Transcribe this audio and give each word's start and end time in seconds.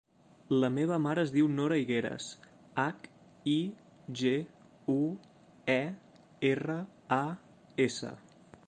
La 0.61 0.69
meva 0.75 0.95
mare 1.01 1.25
es 1.27 1.33
diu 1.35 1.49
Nora 1.57 1.77
Higueras: 1.81 2.29
hac, 2.85 3.05
i, 3.53 3.55
ge, 4.23 4.33
u, 4.95 4.99
e, 5.77 5.81
erra, 6.53 6.81
a, 7.23 7.23
essa. 7.91 8.17